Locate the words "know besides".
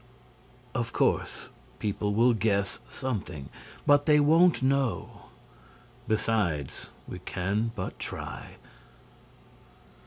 4.63-6.87